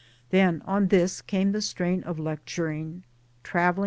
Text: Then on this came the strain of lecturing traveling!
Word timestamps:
Then 0.31 0.63
on 0.65 0.87
this 0.87 1.21
came 1.21 1.51
the 1.51 1.61
strain 1.61 2.01
of 2.05 2.17
lecturing 2.17 3.03
traveling! 3.43 3.79